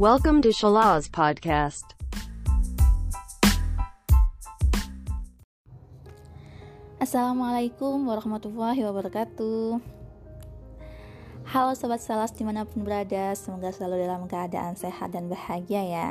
[0.00, 1.92] Welcome to Shalaz Podcast.
[6.96, 9.76] Assalamualaikum warahmatullahi wabarakatuh.
[11.52, 16.08] Halo Sobat Salas di mana pun berada Semoga selalu dalam keadaan sehat dan bahagia ya.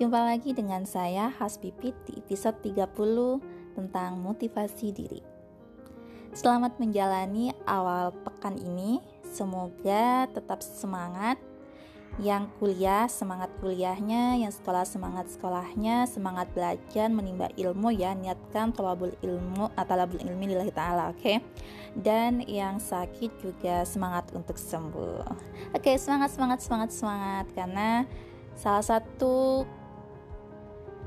[0.00, 5.20] Jumpa lagi dengan saya Hasbipit di episode 30 tentang motivasi diri.
[6.32, 9.04] Selamat menjalani awal pekan ini.
[9.28, 11.36] Semoga tetap semangat
[12.18, 19.14] yang kuliah semangat kuliahnya, yang sekolah semangat sekolahnya, semangat belajar menimba ilmu ya, niatkan tolabul
[19.22, 21.22] ilmu atau labul ilmi lillahi ta'ala, oke?
[21.22, 21.38] Okay?
[21.94, 25.22] Dan yang sakit juga semangat untuk sembuh.
[25.70, 28.04] Oke, okay, semangat semangat semangat semangat karena
[28.58, 29.64] salah satu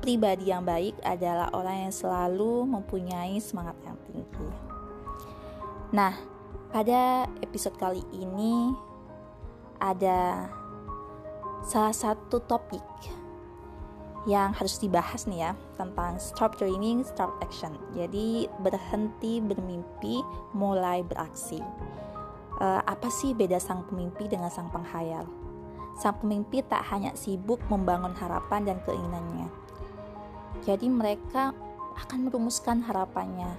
[0.00, 4.48] pribadi yang baik adalah orang yang selalu mempunyai semangat yang tinggi.
[5.94, 6.12] Nah,
[6.74, 8.74] pada episode kali ini
[9.78, 10.50] ada
[11.64, 12.84] salah satu topik
[14.24, 17.76] yang harus dibahas nih ya tentang stop dreaming, stop action.
[17.92, 20.24] Jadi berhenti bermimpi,
[20.56, 21.60] mulai beraksi.
[22.56, 25.28] Uh, apa sih beda sang pemimpi dengan sang penghayal?
[26.00, 29.48] Sang pemimpi tak hanya sibuk membangun harapan dan keinginannya.
[30.64, 31.52] Jadi mereka
[32.00, 33.52] akan merumuskan harapannya,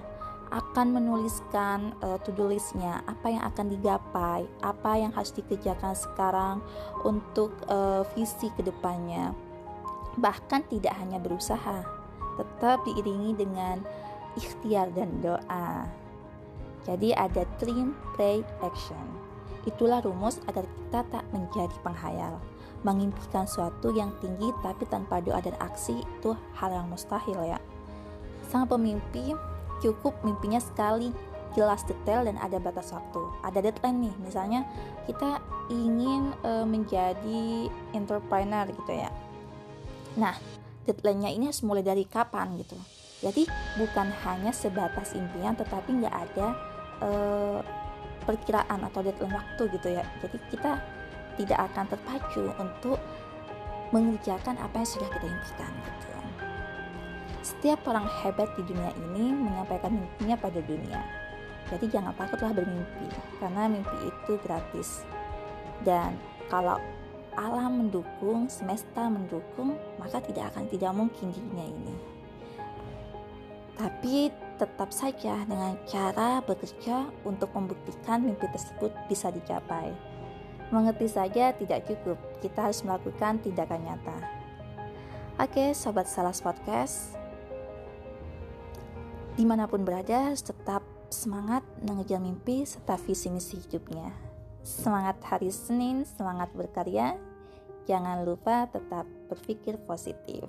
[0.50, 6.62] akan menuliskan uh, to-do listnya, apa yang akan digapai, apa yang harus dikerjakan sekarang
[7.02, 9.34] untuk uh, visi ke depannya.
[10.16, 11.84] Bahkan tidak hanya berusaha,
[12.38, 13.82] tetap diiringi dengan
[14.36, 15.88] ikhtiar dan doa.
[16.86, 19.06] Jadi ada dream, pray, action.
[19.66, 22.38] Itulah rumus agar kita tak menjadi penghayal.
[22.86, 27.58] Mengimpikan suatu yang tinggi tapi tanpa doa dan aksi itu hal yang mustahil ya.
[28.46, 29.34] Sang pemimpi
[29.80, 31.12] cukup mimpinya sekali.
[31.56, 33.22] Jelas detail dan ada batas waktu.
[33.40, 34.60] Ada deadline nih misalnya
[35.08, 35.40] kita
[35.72, 39.08] ingin e, menjadi entrepreneur gitu ya.
[40.20, 40.36] Nah
[40.84, 42.76] deadline-nya ini harus mulai dari kapan gitu.
[43.24, 43.48] Jadi
[43.80, 46.46] bukan hanya sebatas impian tetapi nggak ada
[47.00, 47.10] e,
[48.28, 50.04] perkiraan atau deadline waktu gitu ya.
[50.20, 50.76] Jadi kita
[51.40, 53.00] tidak akan terpacu untuk
[53.94, 56.05] mengerjakan apa yang sudah kita impikan gitu
[57.46, 60.98] setiap orang hebat di dunia ini menyampaikan mimpinya pada dunia.
[61.70, 63.06] Jadi jangan takutlah bermimpi,
[63.38, 65.06] karena mimpi itu gratis.
[65.86, 66.18] Dan
[66.50, 66.82] kalau
[67.38, 71.94] alam mendukung, semesta mendukung, maka tidak akan tidak mungkin di dunia ini.
[73.76, 79.92] Tapi tetap saja dengan cara bekerja untuk membuktikan mimpi tersebut bisa dicapai.
[80.72, 84.18] Mengerti saja tidak cukup, kita harus melakukan tindakan nyata.
[85.36, 87.12] Oke, sobat Salas Podcast,
[89.36, 90.80] Di mana pun berada, tetap
[91.12, 94.08] semangat mengejar mimpi serta visi misi hidupnya.
[94.64, 97.20] Semangat hari Senin, semangat berkarya.
[97.84, 100.48] Jangan lupa tetap berpikir positif.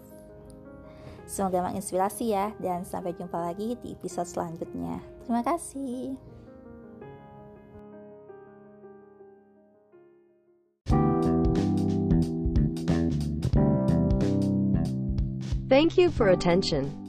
[1.28, 5.04] Semoga menginspirasi ya, dan sampai jumpa lagi di episode selanjutnya.
[5.28, 6.16] Terima kasih.
[15.68, 17.07] Thank you for attention.